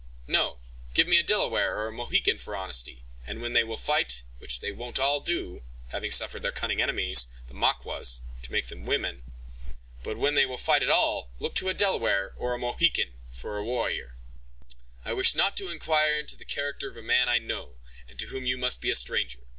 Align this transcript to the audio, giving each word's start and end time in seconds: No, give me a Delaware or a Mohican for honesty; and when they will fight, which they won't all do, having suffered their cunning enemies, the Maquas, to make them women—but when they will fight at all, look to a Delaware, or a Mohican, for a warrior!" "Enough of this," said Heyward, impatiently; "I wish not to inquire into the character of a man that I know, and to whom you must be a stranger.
No, 0.25 0.57
give 0.95 1.05
me 1.05 1.17
a 1.19 1.23
Delaware 1.23 1.77
or 1.77 1.87
a 1.87 1.91
Mohican 1.91 2.39
for 2.39 2.55
honesty; 2.55 3.03
and 3.27 3.39
when 3.39 3.53
they 3.53 3.63
will 3.63 3.77
fight, 3.77 4.23
which 4.39 4.59
they 4.59 4.71
won't 4.71 4.99
all 4.99 5.19
do, 5.21 5.61
having 5.89 6.09
suffered 6.09 6.41
their 6.41 6.51
cunning 6.51 6.81
enemies, 6.81 7.27
the 7.47 7.53
Maquas, 7.53 8.19
to 8.41 8.51
make 8.51 8.65
them 8.65 8.87
women—but 8.87 10.17
when 10.17 10.33
they 10.33 10.47
will 10.47 10.57
fight 10.57 10.81
at 10.81 10.89
all, 10.89 11.29
look 11.39 11.53
to 11.53 11.69
a 11.69 11.75
Delaware, 11.75 12.33
or 12.37 12.55
a 12.55 12.57
Mohican, 12.57 13.13
for 13.31 13.57
a 13.59 13.63
warrior!" 13.63 14.15
"Enough 14.15 14.15
of 14.17 14.17
this," 14.17 14.23
said 14.23 14.53
Heyward, 14.57 14.71
impatiently; 14.71 15.11
"I 15.11 15.13
wish 15.13 15.35
not 15.35 15.57
to 15.57 15.69
inquire 15.71 16.19
into 16.19 16.35
the 16.35 16.45
character 16.45 16.89
of 16.89 16.97
a 16.97 17.01
man 17.03 17.27
that 17.27 17.31
I 17.33 17.37
know, 17.37 17.75
and 18.09 18.17
to 18.17 18.25
whom 18.25 18.47
you 18.47 18.57
must 18.57 18.81
be 18.81 18.89
a 18.89 18.95
stranger. 18.95 19.41